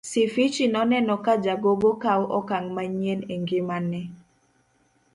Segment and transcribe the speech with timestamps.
[0.09, 4.01] Sifichi noneno ka jagogo kawo okang' manyien e ngimane.